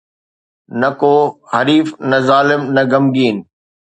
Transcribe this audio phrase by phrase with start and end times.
[0.79, 1.13] نه ڪو
[1.51, 3.37] حريف، نه ظالم، نه غمگين